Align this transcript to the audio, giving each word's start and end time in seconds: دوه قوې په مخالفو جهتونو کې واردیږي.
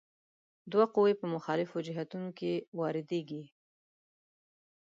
دوه 0.71 0.85
قوې 0.95 1.13
په 1.21 1.25
مخالفو 1.35 1.77
جهتونو 1.87 2.29
کې 2.39 2.53
واردیږي. 2.79 3.43